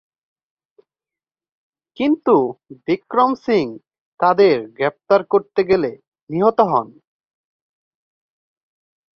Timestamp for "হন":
6.61-6.87